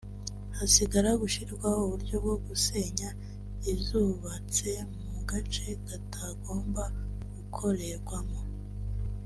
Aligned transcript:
hasigara 0.57 1.09
gushyirwaho 1.21 1.79
uburyo 1.85 2.15
bwo 2.23 2.35
gusenya 2.47 3.09
izubatse 3.71 4.69
mu 5.09 5.19
gace 5.29 5.65
katagomba 5.87 6.83
gukorerwamo 7.33 8.39